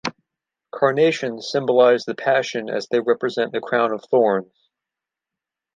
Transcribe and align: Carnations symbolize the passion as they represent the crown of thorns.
Carnations 0.73 1.51
symbolize 1.51 2.05
the 2.05 2.15
passion 2.15 2.71
as 2.71 2.87
they 2.87 2.99
represent 2.99 3.51
the 3.51 3.61
crown 3.61 3.91
of 3.91 4.03
thorns. 4.09 4.67